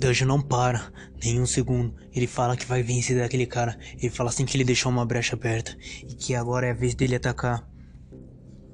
Danjo 0.00 0.24
não 0.24 0.40
para 0.40 0.90
nem 1.22 1.38
um 1.38 1.44
segundo. 1.44 1.94
Ele 2.10 2.26
fala 2.26 2.56
que 2.56 2.64
vai 2.64 2.82
vencer 2.82 3.18
daquele 3.18 3.44
cara. 3.44 3.78
Ele 3.98 4.08
fala 4.08 4.30
assim 4.30 4.46
que 4.46 4.56
ele 4.56 4.64
deixou 4.64 4.90
uma 4.90 5.04
brecha 5.04 5.36
aberta 5.36 5.76
e 6.02 6.14
que 6.14 6.34
agora 6.34 6.66
é 6.66 6.70
a 6.70 6.74
vez 6.74 6.94
dele 6.94 7.16
atacar. 7.16 7.68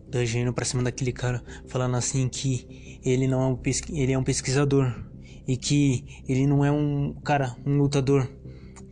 Danjo 0.09 0.39
indo 0.39 0.53
pra 0.53 0.65
cima 0.65 0.85
daquele 0.85 1.12
cara, 1.12 1.43
falando 1.67 1.96
assim 1.96 2.29
que 2.29 3.00
ele 3.04 3.27
não 3.27 3.43
é 3.43 3.46
um, 3.49 3.61
ele 3.93 4.12
é 4.12 4.18
um 4.18 4.23
pesquisador 4.23 4.95
e 5.49 5.57
que 5.57 6.23
ele 6.29 6.46
não 6.46 6.64
é 6.64 6.71
um 6.71 7.12
cara, 7.25 7.57
um 7.67 7.77
lutador 7.77 8.31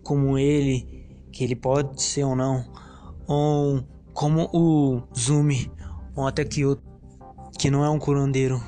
como 0.02 0.36
ele, 0.36 1.06
que 1.30 1.44
ele 1.44 1.54
pode 1.54 2.02
ser 2.02 2.24
ou 2.24 2.34
não, 2.34 2.64
ou 3.28 3.84
como 4.12 4.50
o 4.52 5.02
Zumi, 5.16 5.70
ou 6.16 6.26
até 6.26 6.44
Kyoto, 6.44 6.82
que 7.56 7.70
não 7.70 7.84
é 7.84 7.88
um 7.88 7.98
curandeiro. 8.00 8.60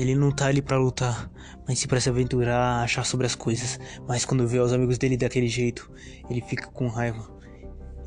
Ele 0.00 0.14
não 0.14 0.32
tá 0.32 0.46
ali 0.46 0.62
para 0.62 0.78
lutar, 0.78 1.30
mas 1.68 1.78
sim 1.78 1.86
para 1.86 2.00
se 2.00 2.08
aventurar, 2.08 2.82
achar 2.82 3.04
sobre 3.04 3.26
as 3.26 3.34
coisas. 3.34 3.78
Mas 4.08 4.24
quando 4.24 4.48
vê 4.48 4.58
os 4.58 4.72
amigos 4.72 4.96
dele 4.96 5.14
daquele 5.14 5.46
jeito, 5.46 5.90
ele 6.30 6.40
fica 6.40 6.68
com 6.68 6.88
raiva. 6.88 7.30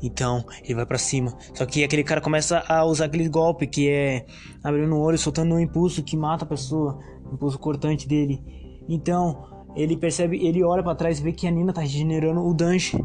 Então, 0.02 0.44
ele 0.64 0.74
vai 0.74 0.84
para 0.84 0.98
cima. 0.98 1.32
Só 1.54 1.64
que 1.64 1.84
aquele 1.84 2.02
cara 2.02 2.20
começa 2.20 2.64
a 2.66 2.84
usar 2.84 3.04
aquele 3.04 3.28
golpe 3.28 3.68
que 3.68 3.88
é 3.88 4.26
abrindo 4.64 4.92
o 4.92 5.00
olho, 5.00 5.16
soltando 5.16 5.54
um 5.54 5.60
impulso 5.60 6.02
que 6.02 6.16
mata 6.16 6.44
a 6.44 6.48
pessoa, 6.48 6.98
impulso 7.32 7.60
cortante 7.60 8.08
dele. 8.08 8.42
Então, 8.88 9.64
ele 9.76 9.96
percebe, 9.96 10.44
ele 10.44 10.64
olha 10.64 10.82
para 10.82 10.96
trás 10.96 11.20
e 11.20 11.22
vê 11.22 11.30
que 11.30 11.46
a 11.46 11.50
Nina 11.52 11.72
tá 11.72 11.82
regenerando 11.82 12.44
o 12.44 12.52
Danche. 12.52 12.98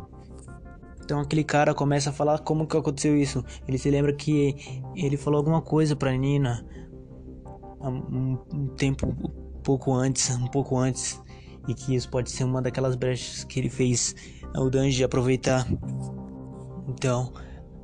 Então 1.03 1.19
aquele 1.19 1.43
cara 1.43 1.75
começa 1.75 2.09
a 2.09 2.13
falar 2.13 2.39
como 2.39 2.65
que 2.65 2.75
aconteceu 2.75 3.15
isso. 3.15 3.45
Ele 3.67 3.77
se 3.77 3.89
lembra 3.91 4.13
que 4.13 4.81
ele 4.95 5.15
falou 5.15 5.37
alguma 5.37 5.61
coisa 5.61 5.95
pra 5.95 6.11
Nina 6.11 6.65
um, 7.81 8.37
um 8.53 8.67
tempo 8.75 9.07
um 9.07 9.61
pouco 9.61 9.93
antes, 9.93 10.29
um 10.35 10.47
pouco 10.47 10.77
antes, 10.77 11.21
e 11.67 11.73
que 11.73 11.95
isso 11.95 12.09
pode 12.09 12.31
ser 12.31 12.43
uma 12.43 12.61
daquelas 12.61 12.95
brechas 12.95 13.43
que 13.43 13.59
ele 13.59 13.69
fez 13.69 14.15
o 14.55 14.69
Danji 14.69 15.03
aproveitar. 15.03 15.67
Então, 16.87 17.31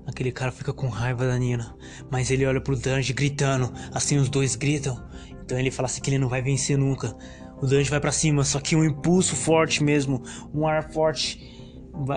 aquele 0.05 0.31
cara 0.31 0.51
fica 0.51 0.73
com 0.73 0.87
raiva 0.87 1.27
da 1.27 1.37
Nina, 1.37 1.75
mas 2.09 2.31
ele 2.31 2.45
olha 2.45 2.61
pro 2.61 2.75
Danji 2.75 3.13
gritando, 3.13 3.71
assim 3.93 4.17
os 4.17 4.29
dois 4.29 4.55
gritam. 4.55 5.03
Então 5.43 5.59
ele 5.59 5.69
fala 5.69 5.85
assim 5.85 6.01
que 6.01 6.09
ele 6.09 6.17
não 6.17 6.29
vai 6.29 6.41
vencer 6.41 6.77
nunca. 6.77 7.15
O 7.61 7.67
Danji 7.67 7.89
vai 7.89 7.99
para 7.99 8.11
cima, 8.11 8.43
só 8.43 8.59
que 8.59 8.75
um 8.75 8.83
impulso 8.83 9.35
forte 9.35 9.83
mesmo, 9.83 10.21
um 10.53 10.67
ar 10.67 10.91
forte 10.91 11.54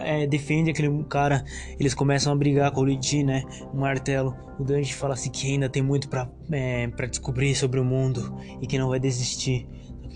é, 0.02 0.26
defende 0.26 0.70
aquele 0.70 1.04
cara. 1.04 1.44
Eles 1.78 1.94
começam 1.94 2.32
a 2.32 2.36
brigar 2.36 2.70
com 2.72 2.80
o 2.80 2.84
Luigi, 2.84 3.22
né? 3.22 3.42
Um 3.72 3.80
martelo. 3.80 4.36
O 4.58 4.64
Danji 4.64 4.92
fala 4.92 5.14
assim 5.14 5.30
que 5.30 5.46
ainda 5.52 5.68
tem 5.68 5.82
muito 5.82 6.08
para 6.08 6.28
é, 6.50 6.88
pra 6.88 7.06
descobrir 7.06 7.54
sobre 7.54 7.78
o 7.78 7.84
mundo 7.84 8.36
e 8.60 8.66
que 8.66 8.78
não 8.78 8.88
vai 8.88 8.98
desistir. 8.98 9.68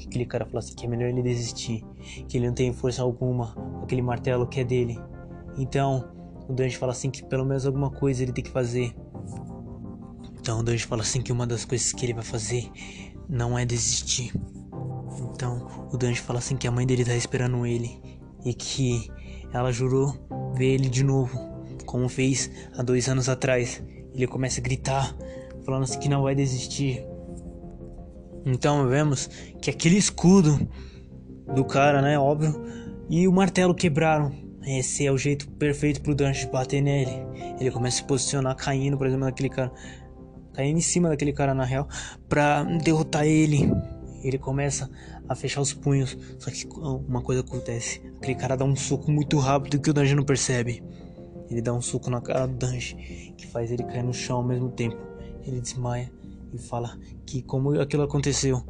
Aquele 0.06 0.27
cara 0.27 0.44
fala 0.44 0.58
assim 0.58 0.74
que 0.74 0.84
é 0.84 0.88
melhor 0.88 1.08
ele 1.08 1.22
desistir, 1.22 1.84
que 2.28 2.36
ele 2.36 2.46
não 2.46 2.54
tem 2.54 2.72
força 2.72 3.02
alguma, 3.02 3.54
aquele 3.82 4.02
martelo 4.02 4.46
que 4.46 4.60
é 4.60 4.64
dele. 4.64 4.98
Então, 5.56 6.10
o 6.48 6.52
Danji 6.52 6.76
fala 6.76 6.92
assim 6.92 7.08
que 7.08 7.24
pelo 7.24 7.44
menos 7.44 7.64
alguma 7.64 7.91
coisa 7.91 8.22
ele 8.22 8.32
tem 8.32 8.42
que 8.42 8.50
fazer. 8.50 8.94
Então, 10.41 10.58
o 10.58 10.62
Danji 10.62 10.84
fala 10.84 11.02
assim 11.02 11.22
que 11.22 11.30
uma 11.30 11.47
das 11.47 11.64
coisas 11.64 11.92
que 11.92 12.04
ele 12.04 12.14
vai 12.14 12.24
fazer 12.24 12.69
não 13.28 13.56
é 13.56 13.64
desistir. 13.64 14.32
Então, 15.32 15.88
o 15.92 15.97
Danji 15.97 16.20
fala 16.20 16.41
assim 16.41 16.56
que 16.56 16.66
a 16.66 16.70
mãe 16.70 16.86
dele 16.86 17.04
tá 17.04 17.14
esperando 17.14 17.64
ele 17.64 18.00
e 18.44 18.52
que 18.52 19.08
ela 19.53 19.72
jurou 19.72 20.14
ver 20.55 20.75
ele 20.75 20.89
de 20.89 21.03
novo, 21.03 21.39
como 21.84 22.08
fez 22.08 22.50
há 22.77 22.83
dois 22.83 23.08
anos 23.08 23.28
atrás. 23.28 23.83
Ele 24.14 24.27
começa 24.27 24.61
a 24.61 24.62
gritar, 24.62 25.14
falando 25.64 25.84
assim 25.84 25.98
que 25.98 26.09
não 26.09 26.22
vai 26.22 26.34
desistir. 26.34 27.05
Então 28.44 28.89
vemos 28.89 29.28
que 29.61 29.70
aquele 29.70 29.97
escudo 29.97 30.59
do 31.55 31.64
cara, 31.64 32.03
né, 32.03 32.19
óbvio, 32.19 32.61
e 33.09 33.28
o 33.28 33.33
martelo 33.33 33.75
quebraram. 33.75 34.32
Esse 34.65 35.06
é 35.06 35.12
o 35.12 35.19
jeito 35.19 35.49
perfeito 35.53 36.00
pro 36.00 36.15
Dante 36.15 36.47
bater 36.47 36.81
nele. 36.81 37.12
Ele 37.59 37.71
começa 37.71 37.97
a 37.97 38.00
se 38.03 38.05
posicionar 38.05 38.56
caindo, 38.56 38.97
por 38.97 39.06
exemplo, 39.06 39.25
naquele 39.25 39.49
cara, 39.49 39.72
caindo 40.55 40.78
em 40.78 40.82
cima 40.82 41.09
daquele 41.09 41.32
cara 41.32 41.53
na 41.53 41.65
real, 41.65 41.88
para 42.28 42.62
derrotar 42.62 43.26
ele. 43.26 43.71
Ele 44.22 44.38
começa 44.38 44.91
a 45.28 45.34
fechar 45.34 45.60
os 45.60 45.72
punhos. 45.72 46.16
Só 46.38 46.50
que 46.50 46.66
uma 47.09 47.22
coisa 47.22 47.41
acontece: 47.41 48.00
aquele 48.16 48.34
cara 48.34 48.56
dá 48.56 48.65
um 48.65 48.77
soco 48.77 49.10
muito 49.10 49.38
rápido 49.38 49.81
que 49.81 49.91
o 49.91 49.93
Danji 49.93 50.15
não 50.15 50.25
percebe. 50.25 50.83
Ele 51.50 51.60
dá 51.60 51.72
um 51.72 51.83
soco 51.83 52.09
na 52.10 52.21
cara 52.21 52.47
do 52.47 52.55
Danji 52.55 53.34
que 53.37 53.47
faz 53.47 53.71
ele 53.71 53.82
cair 53.84 54.03
no 54.03 54.15
chão 54.15 54.38
ao 54.38 54.44
mesmo 54.44 54.71
tempo. 54.71 54.97
Ele 55.44 55.61
desmaia 55.61 56.11
e 56.53 56.59
fala 56.59 56.99
que 57.27 57.43
como 57.43 57.78
aquilo 57.81 58.03
aconteceu. 58.03 58.62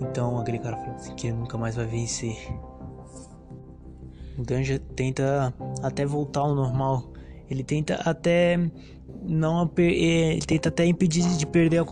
Então 0.00 0.38
aquele 0.38 0.58
cara 0.58 0.76
fala 0.76 0.94
assim, 0.94 1.14
que 1.14 1.26
ele 1.26 1.36
nunca 1.36 1.58
mais 1.58 1.76
vai 1.76 1.86
vencer. 1.86 2.36
O 4.38 4.42
Danji 4.42 4.78
tenta 4.78 5.52
até 5.82 6.04
voltar 6.04 6.40
ao 6.40 6.54
normal. 6.54 7.12
Ele 7.48 7.62
tenta 7.62 7.94
até 7.96 8.58
não 9.22 9.70
é, 9.78 10.32
ele 10.32 10.40
tenta 10.40 10.68
até 10.68 10.84
impedir 10.86 11.22
de 11.36 11.46
perder 11.46 11.78
a 11.78 11.84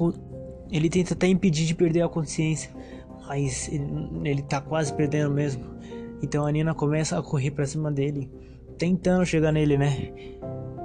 ele 0.70 0.88
tenta 0.88 1.14
até 1.14 1.26
impedir 1.26 1.66
de 1.66 1.74
perder 1.74 2.02
a 2.02 2.08
consciência, 2.08 2.70
mas 3.26 3.68
ele, 3.68 3.86
ele 4.24 4.42
tá 4.42 4.60
quase 4.60 4.92
perdendo 4.92 5.30
mesmo. 5.30 5.64
Então 6.22 6.46
a 6.46 6.52
Nina 6.52 6.74
começa 6.74 7.18
a 7.18 7.22
correr 7.22 7.50
pra 7.50 7.66
cima 7.66 7.90
dele, 7.90 8.30
tentando 8.78 9.26
chegar 9.26 9.52
nele, 9.52 9.76
né? 9.76 10.12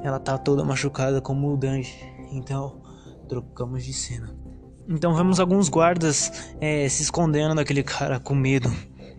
Ela 0.03 0.19
tá 0.19 0.37
toda 0.37 0.63
machucada 0.63 1.21
como 1.21 1.53
o 1.53 1.57
Danji. 1.57 1.95
Então 2.31 2.81
trocamos 3.27 3.85
de 3.85 3.93
cena. 3.93 4.35
Então 4.87 5.13
vemos 5.13 5.39
alguns 5.39 5.69
guardas 5.69 6.53
é, 6.59 6.87
se 6.89 7.03
escondendo 7.03 7.55
daquele 7.55 7.83
cara 7.83 8.19
com 8.19 8.33
medo. 8.33 8.69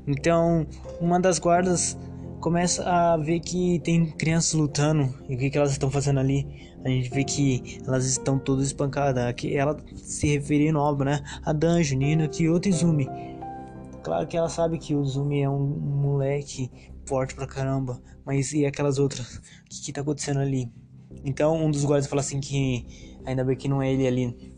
Então 0.07 0.67
uma 1.01 1.21
das 1.21 1.39
guardas 1.39 1.97
começa 2.41 2.83
a 2.85 3.17
ver 3.17 3.41
que 3.41 3.79
tem 3.81 4.07
crianças 4.07 4.55
lutando 4.55 5.15
e 5.29 5.35
o 5.35 5.39
que, 5.39 5.51
que 5.51 5.59
elas 5.59 5.73
estão 5.73 5.91
fazendo 5.91 6.21
ali 6.21 6.71
a 6.85 6.89
gente 6.89 7.11
vê 7.11 7.25
que 7.25 7.79
elas 7.87 8.07
estão 8.07 8.39
todas 8.39 8.67
espancadas. 8.67 9.25
Aqui 9.25 9.55
ela 9.55 9.77
se 9.95 10.27
referindo, 10.27 10.79
óbvio, 10.79 11.05
né? 11.05 11.23
A 11.45 11.53
Danjo, 11.53 11.95
Nino, 11.97 12.29
Kyoto 12.29 12.69
e 12.69 12.73
Zumi. 12.73 13.07
Claro 14.03 14.27
que 14.27 14.37
ela 14.37 14.49
sabe 14.49 14.79
que 14.79 14.95
o 14.95 15.05
Zumi 15.05 15.43
é 15.43 15.49
um 15.49 15.67
moleque 15.67 16.71
forte 17.05 17.35
pra 17.35 17.47
caramba. 17.47 18.01
Mas 18.25 18.53
e 18.53 18.65
aquelas 18.65 18.99
outras? 18.99 19.37
O 19.37 19.65
que, 19.69 19.83
que 19.83 19.93
tá 19.93 20.01
acontecendo 20.01 20.41
ali? 20.41 20.73
Então 21.25 21.55
um 21.55 21.71
dos 21.71 21.85
guardas 21.85 22.07
fala 22.07 22.21
assim 22.21 22.41
que 22.41 22.87
ainda 23.27 23.45
bem 23.45 23.57
que 23.57 23.69
não 23.69 23.83
é 23.83 23.93
ele 23.93 24.07
ali. 24.07 24.55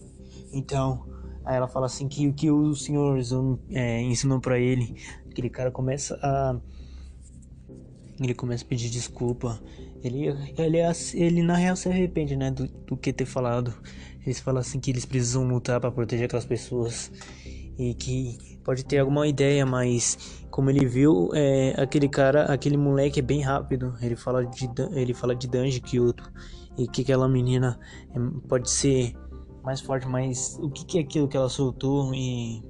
Então, 0.52 1.04
aí 1.44 1.56
ela 1.56 1.66
fala 1.66 1.86
assim 1.86 2.06
que 2.06 2.28
o 2.28 2.32
que 2.32 2.50
o 2.50 2.74
senhor 2.74 3.20
Zumi 3.20 3.58
é, 3.70 4.00
ensinou 4.00 4.40
para 4.40 4.60
ele. 4.60 4.94
Aquele 5.28 5.50
cara 5.50 5.72
começa 5.72 6.14
a 6.22 6.56
ele 8.20 8.34
começa 8.34 8.64
a 8.64 8.66
pedir 8.68 8.90
desculpa. 8.90 9.60
Ele, 10.02 10.26
ele, 10.58 10.78
ele 11.14 11.42
na 11.42 11.56
real 11.56 11.76
se 11.76 11.88
arrepende, 11.88 12.36
né? 12.36 12.50
Do, 12.50 12.66
do 12.66 12.96
que 12.96 13.12
ter 13.12 13.24
falado. 13.24 13.74
Eles 14.24 14.40
falam 14.40 14.60
assim 14.60 14.78
que 14.78 14.90
eles 14.90 15.04
precisam 15.04 15.46
lutar 15.46 15.80
para 15.80 15.90
proteger 15.90 16.26
aquelas 16.26 16.44
pessoas. 16.44 17.10
E 17.78 17.94
que 17.94 18.58
pode 18.64 18.84
ter 18.84 18.98
alguma 18.98 19.26
ideia, 19.26 19.64
mas 19.64 20.44
como 20.50 20.70
ele 20.70 20.86
viu, 20.86 21.30
é, 21.34 21.74
aquele 21.80 22.08
cara, 22.08 22.44
aquele 22.44 22.76
moleque 22.76 23.20
é 23.20 23.22
bem 23.22 23.40
rápido. 23.40 23.94
Ele 24.00 24.14
fala 24.14 24.44
de, 24.44 24.70
ele 24.92 25.14
fala 25.14 25.34
de 25.34 25.48
Danji 25.48 25.80
Kyoto. 25.80 26.30
E 26.76 26.86
que 26.86 27.02
aquela 27.02 27.28
menina 27.28 27.78
é, 28.14 28.18
pode 28.48 28.70
ser 28.70 29.14
mais 29.62 29.80
forte, 29.80 30.06
mas 30.06 30.58
o 30.60 30.70
que, 30.70 30.84
que 30.84 30.98
é 30.98 31.02
aquilo 31.02 31.28
que 31.28 31.36
ela 31.36 31.48
soltou 31.48 32.12
e 32.14 32.62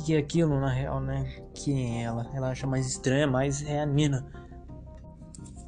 que, 0.00 0.14
é 0.14 0.18
aquilo 0.18 0.58
na 0.58 0.70
real, 0.70 1.00
né? 1.00 1.42
Quem 1.54 2.00
é 2.00 2.04
ela? 2.04 2.30
Ela 2.34 2.50
acha 2.50 2.66
mais 2.66 2.86
estranha, 2.86 3.26
mas 3.26 3.62
é 3.66 3.80
a 3.80 3.86
Nina. 3.86 4.26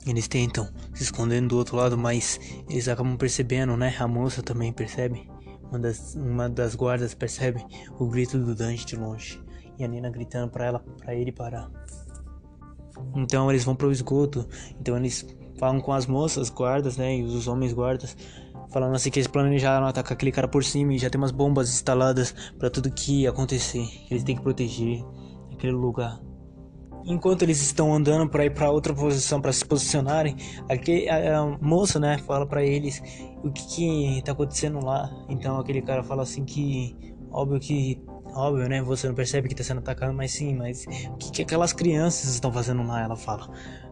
Eles 0.06 0.28
tentam 0.28 0.68
se 0.94 1.02
escondendo 1.02 1.48
do 1.48 1.58
outro 1.58 1.76
lado, 1.76 1.96
mas 1.96 2.38
eles 2.68 2.88
acabam 2.88 3.16
percebendo, 3.16 3.76
né? 3.76 3.94
A 3.98 4.08
moça 4.08 4.42
também 4.42 4.72
percebe. 4.72 5.28
Uma 5.68 5.78
das, 5.78 6.14
uma 6.14 6.48
das 6.48 6.74
guardas 6.74 7.14
percebe 7.14 7.64
o 7.98 8.06
grito 8.06 8.38
do 8.38 8.54
Dante 8.54 8.86
de 8.86 8.96
longe. 8.96 9.42
E 9.78 9.84
a 9.84 9.88
Nina 9.88 10.10
gritando 10.10 10.50
para 10.50 10.66
ela, 10.66 10.78
para 10.98 11.14
ele 11.14 11.32
parar. 11.32 11.70
Então 13.14 13.50
eles 13.50 13.64
vão 13.64 13.74
pro 13.74 13.90
esgoto. 13.90 14.46
Então 14.80 14.96
eles 14.96 15.26
falam 15.58 15.80
com 15.80 15.92
as 15.92 16.06
moças 16.06 16.48
guardas, 16.50 16.96
né? 16.96 17.16
E 17.16 17.22
os 17.22 17.48
homens 17.48 17.72
guardas. 17.72 18.16
Falando 18.70 18.94
assim 18.94 19.10
que 19.10 19.18
eles 19.18 19.26
planejaram 19.26 19.86
atacar 19.86 20.12
aquele 20.12 20.32
cara 20.32 20.48
por 20.48 20.64
cima 20.64 20.94
e 20.94 20.98
já 20.98 21.08
tem 21.08 21.20
umas 21.20 21.30
bombas 21.30 21.68
instaladas 21.70 22.34
para 22.58 22.70
tudo 22.70 22.90
que 22.90 23.26
acontecer. 23.26 23.86
Eles 24.10 24.22
têm 24.24 24.36
que 24.36 24.42
proteger 24.42 25.04
aquele 25.52 25.72
lugar. 25.72 26.20
Enquanto 27.06 27.42
eles 27.42 27.60
estão 27.60 27.94
andando 27.94 28.28
para 28.28 28.46
ir 28.46 28.50
para 28.50 28.70
outra 28.70 28.94
posição 28.94 29.40
para 29.40 29.52
se 29.52 29.64
posicionarem, 29.64 30.36
aquele, 30.70 31.08
a, 31.08 31.40
a, 31.40 31.46
moça, 31.60 32.00
né, 32.00 32.16
fala 32.18 32.46
para 32.46 32.64
eles 32.64 33.02
o 33.42 33.50
que 33.50 33.66
que 33.66 34.22
tá 34.22 34.32
acontecendo 34.32 34.82
lá. 34.82 35.10
Então 35.28 35.58
aquele 35.58 35.82
cara 35.82 36.02
fala 36.02 36.22
assim 36.22 36.44
que 36.44 36.96
óbvio 37.30 37.60
que 37.60 38.02
óbvio, 38.34 38.68
né, 38.68 38.82
você 38.82 39.06
não 39.06 39.14
percebe 39.14 39.48
que 39.48 39.54
tá 39.54 39.62
sendo 39.62 39.78
atacado, 39.78 40.12
mas 40.12 40.32
sim, 40.32 40.54
mas 40.54 40.86
o 41.08 41.16
que 41.16 41.30
que 41.30 41.42
aquelas 41.42 41.72
crianças 41.72 42.30
estão 42.30 42.52
fazendo 42.52 42.82
lá? 42.82 43.02
Ela 43.02 43.16
fala. 43.16 43.48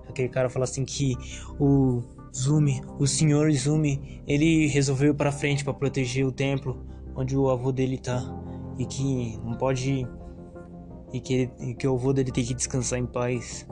Aquele 0.09 0.29
cara 0.29 0.49
fala 0.49 0.65
assim 0.65 0.85
que 0.85 1.15
o 1.61 2.03
Zumi, 2.35 2.81
o 2.99 3.07
senhor 3.07 3.51
Zumi, 3.53 4.23
ele 4.27 4.67
resolveu 4.69 5.13
ir 5.13 5.17
para 5.17 5.31
frente 5.31 5.63
para 5.63 5.75
proteger 5.75 6.27
o 6.27 6.33
templo 6.33 6.87
onde 7.15 7.37
o 7.37 7.51
avô 7.51 7.71
dele 7.71 7.99
tá 7.99 8.23
e 8.79 8.87
que 8.87 9.39
não 9.45 9.55
pode 9.55 10.07
e 11.13 11.21
que, 11.21 11.35
ele, 11.35 11.53
e 11.61 11.75
que 11.75 11.87
o 11.87 11.95
avô 11.95 12.13
dele 12.13 12.33
tem 12.33 12.43
que 12.43 12.55
descansar 12.55 12.99
em 12.99 13.07
paz. 13.07 13.67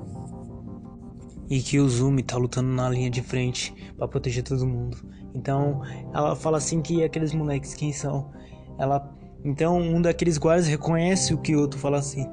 E 1.49 1.61
que 1.61 1.81
o 1.81 1.89
Zumi 1.89 2.23
tá 2.23 2.37
lutando 2.37 2.69
na 2.69 2.89
linha 2.91 3.11
de 3.11 3.23
frente 3.23 3.75
para 3.97 4.07
proteger 4.07 4.45
todo 4.45 4.67
mundo. 4.67 4.99
Então 5.35 5.81
ela 6.13 6.37
fala 6.37 6.59
assim 6.59 6.83
que 6.83 7.03
aqueles 7.03 7.33
moleques 7.33 7.75
quem 7.75 7.93
são? 7.93 8.31
Ela 8.79 9.11
então 9.43 9.79
um 9.81 10.03
daqueles 10.03 10.37
guardas 10.37 10.67
reconhece 10.67 11.33
o 11.33 11.39
que 11.39 11.57
o 11.57 11.61
outro 11.61 11.81
fala 11.81 11.99
assim. 11.99 12.27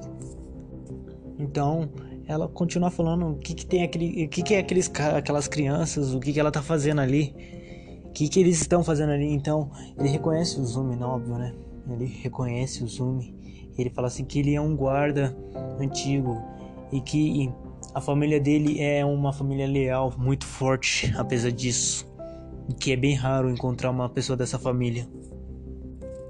Então 1.40 1.90
ela 2.28 2.48
continua 2.48 2.92
falando 2.92 3.30
o 3.30 3.36
que, 3.38 3.54
que 3.54 3.66
tem 3.66 3.84
aquele, 3.84 4.26
o 4.26 4.30
que, 4.30 4.44
que 4.44 4.54
é 4.54 4.60
aqueles 4.60 4.92
aquelas 5.16 5.48
crianças, 5.48 6.14
o 6.14 6.20
que, 6.20 6.34
que 6.34 6.40
ela 6.40 6.52
tá 6.52 6.62
fazendo 6.62 7.00
ali, 7.00 7.34
o 8.06 8.12
que, 8.12 8.28
que 8.28 8.40
eles 8.40 8.60
estão 8.60 8.84
fazendo 8.84 9.12
ali. 9.12 9.32
Então 9.32 9.72
ele 9.98 10.10
reconhece 10.10 10.60
o 10.60 10.66
Zumi, 10.66 10.96
não 10.96 11.12
óbvio, 11.12 11.38
né? 11.38 11.54
Ele 11.90 12.06
reconhece 12.06 12.84
o 12.84 12.88
Zumi. 12.88 13.34
Ele 13.78 13.90
fala 13.90 14.08
assim 14.08 14.26
que 14.26 14.40
ele 14.40 14.54
é 14.54 14.60
um 14.60 14.76
guarda 14.76 15.36
antigo 15.80 16.38
e 16.92 17.00
que 17.00 17.50
a 17.94 18.02
família 18.02 18.40
dele 18.40 18.82
é 18.82 19.06
uma 19.06 19.32
família 19.32 19.68
leal, 19.68 20.14
muito 20.18 20.46
forte, 20.46 21.14
apesar 21.18 21.52
disso. 21.52 22.06
Que 22.80 22.92
é 22.92 22.98
bem 22.98 23.16
raro 23.16 23.50
encontrar 23.50 23.90
uma 23.90 24.10
pessoa 24.10 24.36
dessa 24.36 24.60
família. 24.60 25.08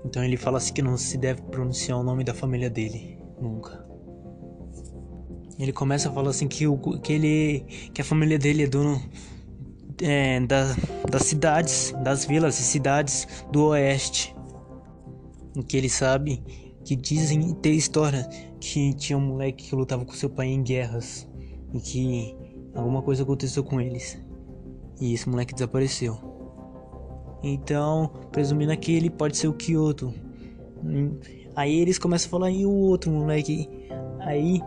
Então 0.06 0.24
ele 0.24 0.38
fala 0.38 0.60
assim 0.60 0.74
que 0.74 0.82
não 0.82 0.96
se 0.96 1.18
deve 1.18 1.42
pronunciar 1.42 2.00
o 2.00 2.04
nome 2.04 2.24
da 2.24 2.34
família 2.34 2.70
dele, 2.70 3.18
nunca. 3.42 3.88
Ele 5.60 5.72
começa 5.72 6.10
a 6.10 6.12
falar 6.12 6.30
assim 6.30 6.48
que, 6.48 6.68
o, 6.68 6.78
que 6.78 7.14
ele 7.14 7.66
que 7.94 8.02
a 8.02 8.04
família 8.04 8.38
dele 8.38 8.64
é 8.64 8.68
dono 8.68 9.02
é, 10.02 10.40
da, 10.42 10.76
das 11.10 11.24
cidades, 11.24 11.94
das 12.04 12.26
vilas 12.26 12.60
e 12.60 12.64
cidades 12.64 13.28
do 13.52 13.68
oeste. 13.68 14.36
E 15.56 15.64
que 15.64 15.76
ele 15.76 15.90
sabe 15.90 16.44
que 16.86 16.96
dizem 16.96 17.54
ter 17.56 17.72
história 17.72 18.28
que 18.60 18.94
tinha 18.94 19.18
um 19.18 19.22
moleque 19.22 19.70
que 19.70 19.76
lutava 19.76 20.06
com 20.06 20.14
seu 20.14 20.30
pai 20.30 20.48
em 20.48 20.62
guerras 20.62 21.28
e 21.74 21.80
que 21.80 22.36
alguma 22.76 23.02
coisa 23.02 23.24
aconteceu 23.24 23.64
com 23.64 23.82
eles. 23.82 24.18
E 25.02 25.14
esse 25.14 25.28
moleque 25.28 25.54
desapareceu. 25.54 26.18
Então, 27.44 28.12
presumindo 28.32 28.76
que 28.78 28.94
ele 28.94 29.10
pode 29.10 29.38
ser 29.38 29.48
o 29.48 29.54
Kyoto. 29.54 30.14
Aí 31.56 31.80
eles 31.80 31.98
começam 31.98 32.28
a 32.28 32.32
falar, 32.32 32.52
e 32.52 32.66
o 32.66 32.72
outro 32.72 33.12
moleque? 33.12 33.68
Aí 34.20 34.62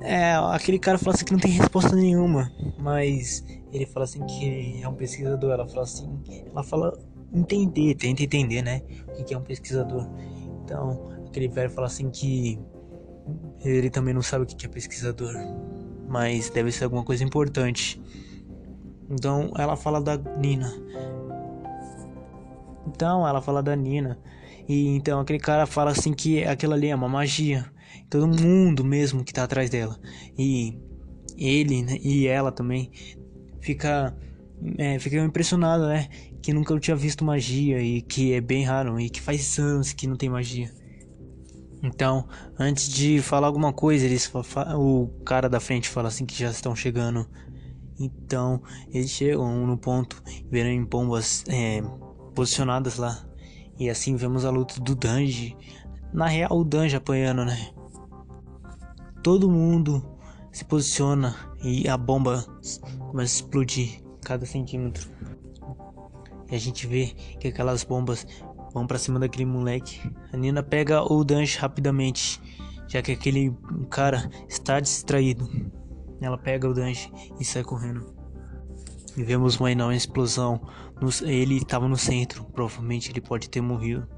é, 0.00 0.34
aquele 0.52 0.78
cara 0.78 0.98
fala 0.98 1.14
assim 1.14 1.24
que 1.24 1.32
não 1.32 1.40
tem 1.40 1.50
resposta 1.50 1.94
nenhuma, 1.94 2.52
mas 2.78 3.44
ele 3.72 3.86
fala 3.86 4.04
assim 4.04 4.24
que 4.26 4.80
é 4.82 4.88
um 4.88 4.94
pesquisador. 4.94 5.52
Ela 5.52 5.66
fala 5.66 5.82
assim, 5.82 6.20
ela 6.50 6.62
fala 6.62 6.98
entender, 7.32 7.94
tenta 7.94 8.22
entender, 8.22 8.62
né? 8.62 8.82
O 9.18 9.24
que 9.24 9.34
é 9.34 9.38
um 9.38 9.42
pesquisador. 9.42 10.08
Então, 10.64 11.10
aquele 11.26 11.48
velho 11.48 11.70
fala 11.70 11.86
assim 11.86 12.10
que 12.10 12.58
ele 13.64 13.90
também 13.90 14.14
não 14.14 14.22
sabe 14.22 14.44
o 14.44 14.46
que 14.46 14.66
é 14.66 14.68
pesquisador, 14.68 15.32
mas 16.08 16.50
deve 16.50 16.70
ser 16.70 16.84
alguma 16.84 17.04
coisa 17.04 17.24
importante. 17.24 18.00
Então, 19.10 19.50
ela 19.56 19.76
fala 19.76 20.00
da 20.00 20.16
Nina. 20.16 20.72
Então, 22.86 23.26
ela 23.26 23.40
fala 23.40 23.62
da 23.62 23.74
Nina. 23.74 24.18
E 24.68 24.88
então 24.88 25.18
aquele 25.20 25.38
cara 25.38 25.64
fala 25.64 25.92
assim 25.92 26.12
que 26.12 26.44
aquilo 26.44 26.74
ali 26.74 26.88
é 26.88 26.94
uma 26.94 27.08
magia. 27.08 27.64
Todo 28.10 28.26
mundo 28.26 28.84
mesmo 28.84 29.24
que 29.24 29.32
tá 29.32 29.44
atrás 29.44 29.70
dela. 29.70 29.98
E 30.36 30.78
ele 31.36 31.82
né, 31.82 31.98
e 32.02 32.26
ela 32.26 32.50
também 32.50 32.90
fica 33.60 34.16
é, 34.76 34.98
fica 34.98 35.16
impressionado, 35.18 35.86
né? 35.86 36.08
Que 36.42 36.52
nunca 36.52 36.78
tinha 36.80 36.96
visto 36.96 37.24
magia 37.24 37.80
e 37.80 38.02
que 38.02 38.32
é 38.32 38.40
bem 38.40 38.64
raro 38.64 38.98
e 38.98 39.08
que 39.08 39.20
faz 39.20 39.58
anos 39.58 39.92
que 39.92 40.06
não 40.06 40.16
tem 40.16 40.28
magia. 40.28 40.72
Então, 41.82 42.26
antes 42.58 42.88
de 42.88 43.22
falar 43.22 43.46
alguma 43.46 43.72
coisa, 43.72 44.04
eles 44.04 44.30
o 44.76 45.06
cara 45.24 45.48
da 45.48 45.60
frente 45.60 45.88
fala 45.88 46.08
assim 46.08 46.26
que 46.26 46.36
já 46.36 46.50
estão 46.50 46.74
chegando. 46.74 47.26
Então, 48.00 48.62
eles 48.92 49.10
chegam 49.10 49.66
no 49.66 49.76
ponto, 49.76 50.22
verem 50.50 50.84
pombas 50.84 51.44
é, 51.48 51.80
posicionadas 52.34 52.96
lá. 52.96 53.24
E 53.78 53.88
assim 53.88 54.16
vemos 54.16 54.44
a 54.44 54.50
luta 54.50 54.80
do 54.80 54.94
Danji. 54.94 55.56
Na 56.12 56.26
real, 56.26 56.58
o 56.58 56.64
Danji 56.64 56.96
apanhando, 56.96 57.44
né? 57.44 57.70
Todo 59.28 59.50
mundo 59.50 60.02
se 60.50 60.64
posiciona 60.64 61.36
e 61.62 61.86
a 61.86 61.98
bomba 61.98 62.46
começa 63.10 63.34
a 63.34 63.40
explodir 63.40 64.02
cada 64.24 64.46
centímetro. 64.46 65.06
E 66.50 66.54
a 66.54 66.58
gente 66.58 66.86
vê 66.86 67.08
que 67.38 67.48
aquelas 67.48 67.84
bombas 67.84 68.26
vão 68.72 68.86
para 68.86 68.96
cima 68.96 69.20
daquele 69.20 69.44
moleque. 69.44 70.00
A 70.32 70.36
Nina 70.38 70.62
pega 70.62 71.02
o 71.02 71.22
Danji 71.22 71.58
rapidamente, 71.58 72.40
já 72.88 73.02
que 73.02 73.12
aquele 73.12 73.54
cara 73.90 74.30
está 74.48 74.80
distraído. 74.80 75.46
Ela 76.22 76.38
pega 76.38 76.66
o 76.66 76.72
Danji 76.72 77.12
e 77.38 77.44
sai 77.44 77.62
correndo. 77.62 78.06
E 79.14 79.22
vemos 79.22 79.60
uma 79.60 79.70
enorme 79.70 79.94
explosão. 79.94 80.58
Ele 81.22 81.58
estava 81.58 81.86
no 81.86 81.98
centro, 81.98 82.44
provavelmente 82.44 83.10
ele 83.12 83.20
pode 83.20 83.50
ter 83.50 83.60
morrido. 83.60 84.08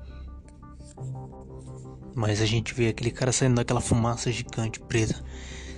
Mas 2.15 2.41
a 2.41 2.47
gente 2.47 2.75
vê 2.75 2.89
aquele 2.89 3.11
cara 3.11 3.33
saindo 3.33 3.57
daquela 3.57 3.81
fumaça 3.81 4.31
gigante 4.31 4.81
preta, 4.81 5.23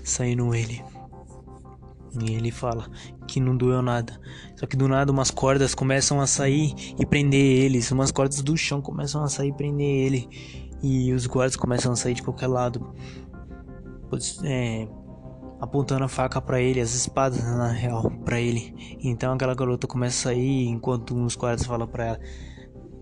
saindo 0.05 0.55
ele. 0.55 0.83
E 2.21 2.35
ele 2.35 2.51
fala 2.51 2.91
que 3.27 3.41
não 3.41 3.57
doeu 3.57 3.81
nada. 3.81 4.21
Só 4.57 4.67
que 4.67 4.77
do 4.77 4.87
nada 4.87 5.11
umas 5.11 5.31
cordas 5.31 5.75
começam 5.75 6.21
a 6.21 6.27
sair 6.27 6.75
e 6.99 7.07
prender 7.07 7.41
eles. 7.41 7.91
Umas 7.91 8.11
cordas 8.11 8.43
do 8.43 8.57
chão 8.57 8.83
começam 8.83 9.23
a 9.23 9.29
sair 9.29 9.49
e 9.49 9.53
prender 9.53 9.87
ele. 9.87 10.29
E 10.83 11.13
os 11.13 11.27
guardas 11.27 11.57
começam 11.57 11.93
a 11.93 11.97
sair 11.97 12.15
de 12.15 12.23
qualquer 12.23 12.49
lado. 12.49 12.95
É, 14.45 14.87
apontando 15.59 16.05
a 16.05 16.09
faca 16.09 16.41
para 16.41 16.61
ele, 16.61 16.81
as 16.81 16.95
espadas 16.95 17.43
na 17.43 17.69
real 17.69 18.11
para 18.25 18.41
ele. 18.41 18.99
Então 19.03 19.33
aquela 19.33 19.55
garota 19.55 19.87
começa 19.87 20.29
a 20.29 20.33
sair 20.33 20.67
enquanto 20.67 21.15
uns 21.15 21.35
guardas 21.35 21.65
falam 21.65 21.87
para 21.87 22.05
ela 22.05 22.21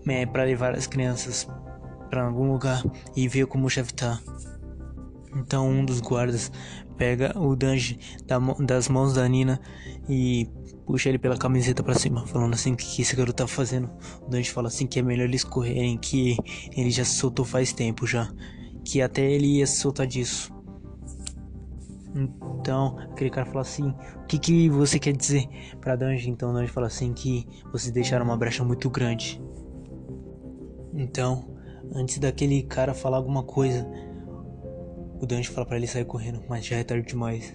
é, 0.07 0.25
para 0.25 0.43
levar 0.43 0.75
as 0.75 0.87
crianças 0.87 1.47
para 2.11 2.25
algum 2.25 2.51
lugar 2.51 2.83
e 3.15 3.27
ver 3.27 3.47
como 3.47 3.65
o 3.65 3.69
chefe 3.69 3.93
tá. 3.93 4.19
Então 5.33 5.67
um 5.67 5.85
dos 5.85 6.01
guardas 6.01 6.51
pega 6.97 7.33
o 7.39 7.55
Danji 7.55 7.97
da, 8.27 8.37
das 8.59 8.89
mãos 8.89 9.13
da 9.13 9.27
Nina 9.27 9.59
e 10.09 10.47
puxa 10.85 11.07
ele 11.07 11.17
pela 11.17 11.37
camiseta 11.37 11.81
para 11.81 11.95
cima, 11.95 12.27
falando 12.27 12.53
assim 12.53 12.75
que, 12.75 12.85
que 12.85 13.01
esse 13.01 13.15
garoto 13.15 13.37
tá 13.37 13.47
fazendo. 13.47 13.89
O 14.21 14.29
Danji 14.29 14.51
fala 14.51 14.67
assim 14.67 14.85
que 14.85 14.99
é 14.99 15.01
melhor 15.01 15.23
eles 15.23 15.45
correrem, 15.45 15.97
que 15.97 16.37
ele 16.75 16.91
já 16.91 17.05
se 17.05 17.15
soltou 17.15 17.45
faz 17.45 17.71
tempo 17.71 18.05
já, 18.05 18.29
que 18.83 19.01
até 19.01 19.31
ele 19.31 19.59
ia 19.59 19.65
se 19.65 19.77
soltar 19.77 20.05
disso. 20.05 20.53
Então, 22.13 22.97
aquele 23.11 23.29
cara 23.29 23.45
fala 23.45 23.61
assim: 23.61 23.95
O 24.23 24.25
que, 24.27 24.37
que 24.37 24.69
você 24.69 24.99
quer 24.99 25.15
dizer 25.15 25.47
pra 25.79 25.95
Danji? 25.95 26.29
Então, 26.29 26.53
Danji 26.53 26.69
fala 26.69 26.87
assim: 26.87 27.13
Que 27.13 27.47
vocês 27.71 27.91
deixaram 27.93 28.25
uma 28.25 28.35
brecha 28.35 28.65
muito 28.65 28.89
grande. 28.89 29.41
Então, 30.93 31.50
antes 31.93 32.17
daquele 32.17 32.63
cara 32.63 32.93
falar 32.93 33.17
alguma 33.17 33.43
coisa, 33.43 33.87
o 35.19 35.25
Danji 35.25 35.49
fala 35.49 35.67
para 35.67 35.77
ele 35.77 35.87
sair 35.87 36.05
correndo, 36.05 36.43
mas 36.49 36.65
já 36.65 36.77
é 36.77 36.83
tarde 36.83 37.07
demais. 37.07 37.53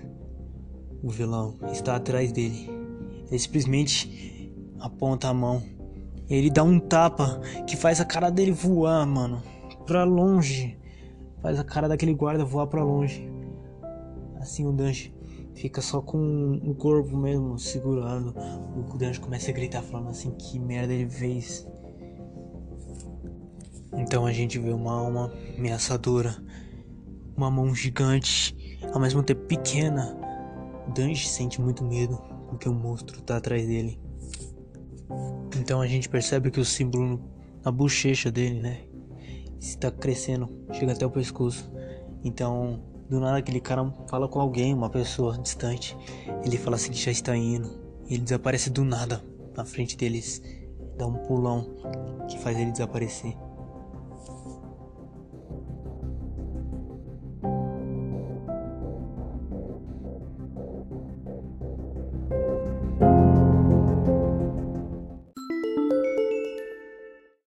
O 1.03 1.11
vilão 1.11 1.59
está 1.73 1.97
atrás 1.97 2.33
dele. 2.33 2.71
Ele 3.29 3.39
simplesmente 3.39 4.53
aponta 4.79 5.29
a 5.29 5.35
mão. 5.35 5.63
Ele 6.29 6.51
dá 6.51 6.63
um 6.63 6.79
tapa 6.79 7.41
que 7.67 7.77
faz 7.77 8.01
a 8.01 8.05
cara 8.05 8.31
dele 8.31 8.53
voar, 8.53 9.07
mano, 9.07 9.43
pra 9.87 10.05
longe. 10.05 10.79
Faz 11.41 11.59
a 11.59 11.65
cara 11.65 11.89
daquele 11.89 12.15
guarda 12.15 12.45
voar 12.45 12.67
pra 12.67 12.83
longe. 12.83 13.29
Assim 14.37 14.67
o 14.67 14.73
Danji 14.73 15.15
fica 15.55 15.81
só 15.81 16.01
com 16.01 16.61
o 16.65 16.75
corpo 16.75 17.17
mesmo 17.17 17.59
segurando. 17.59 18.35
O 18.77 18.97
Danji 18.97 19.21
começa 19.21 19.51
a 19.51 19.55
gritar 19.55 19.83
falando 19.83 20.11
assim 20.11 20.31
que 20.33 20.59
merda 20.59 20.93
ele 20.93 21.09
fez. 21.09 21.67
Então 23.97 24.27
a 24.27 24.33
gente 24.33 24.59
vê 24.59 24.71
uma 24.71 24.93
alma 24.93 25.33
ameaçadora, 25.57 26.37
uma 27.37 27.51
mão 27.51 27.75
gigante, 27.75 28.79
ao 28.93 29.01
mesmo 29.01 29.23
tempo 29.23 29.47
pequena. 29.47 30.17
Danji 30.95 31.29
sente 31.29 31.61
muito 31.61 31.85
medo 31.85 32.21
porque 32.49 32.69
o 32.69 32.73
monstro 32.73 33.21
tá 33.23 33.37
atrás 33.37 33.67
dele. 33.67 34.01
Então 35.59 35.81
a 35.81 35.87
gente 35.87 36.09
percebe 36.09 36.51
que 36.51 36.61
o 36.61 36.65
símbolo 36.65 37.21
na 37.65 37.73
bochecha 37.73 38.31
dele, 38.31 38.61
né, 38.61 38.81
está 39.59 39.91
crescendo, 39.91 40.49
chega 40.73 40.93
até 40.93 41.05
o 41.05 41.11
pescoço. 41.11 41.71
Então 42.23 42.83
do 43.09 43.21
nada 43.21 43.39
aquele 43.39 43.61
cara 43.61 43.89
fala 44.09 44.29
com 44.29 44.41
alguém, 44.41 44.75
uma 44.75 44.91
pessoa 44.91 45.39
distante. 45.39 45.97
Ele 46.45 46.57
fala 46.57 46.77
assim 46.77 46.91
que 46.91 46.99
já 46.99 47.11
está 47.11 47.37
indo. 47.37 47.71
E 48.09 48.15
ele 48.15 48.25
desaparece 48.25 48.71
do 48.71 48.85
nada 48.85 49.23
na 49.57 49.65
frente 49.65 49.97
deles. 49.97 50.43
Dá 50.97 51.07
um 51.07 51.15
pulão 51.15 51.77
que 52.29 52.39
faz 52.39 52.59
ele 52.59 52.73
desaparecer. 52.73 53.37